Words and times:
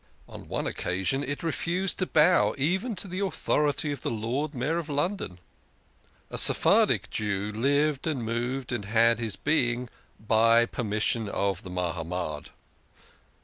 On 0.27 0.47
one 0.47 0.65
occasion 0.65 1.23
it 1.23 1.43
refused 1.43 1.99
to 1.99 2.07
bow 2.07 2.55
even 2.57 2.95
to 2.95 3.07
the 3.07 3.19
authority 3.19 3.91
of 3.91 4.01
the 4.01 4.09
Lord 4.09 4.55
Mayor 4.55 4.79
of 4.79 4.89
London. 4.89 5.37
A 6.31 6.39
Sephardic 6.39 7.11
Jew 7.11 7.51
lived 7.53 8.07
and 8.07 8.23
moved 8.23 8.71
and 8.71 8.85
had 8.85 9.19
his 9.19 9.35
being" 9.35 9.89
by 10.19 10.65
permission 10.65 11.29
of 11.29 11.61
the 11.61 11.69
Mahamad." 11.69 12.49